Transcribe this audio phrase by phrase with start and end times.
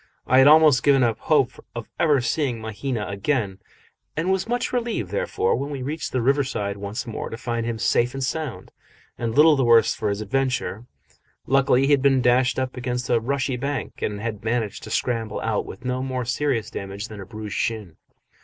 [0.25, 3.59] I had almost given up hope of ever seeing Mahina again,
[4.17, 7.67] and was much relieved, therefore, when we reached the river side once more, to find
[7.67, 8.71] him safe and sound,
[9.15, 10.87] and little the worse for his adventure.
[11.45, 15.39] Luckily he had been dashed up against a rushy bank, and had managed to scramble
[15.41, 17.97] out with no more serious damage than a bruised shin.